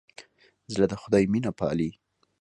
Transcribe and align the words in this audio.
زړه 0.73 0.85
د 0.89 0.93
خدای 1.01 1.23
مینه 1.33 1.51
پالي. 1.59 1.89